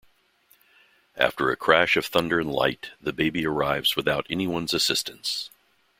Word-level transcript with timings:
After 1.15 1.51
a 1.51 1.55
crash 1.55 1.95
of 1.95 2.07
thunder 2.07 2.39
and 2.39 2.51
light, 2.51 2.89
the 2.99 3.13
baby 3.13 3.45
arrives 3.45 3.95
without 3.95 4.25
anyone's 4.31 4.73
assistance. 4.73 5.51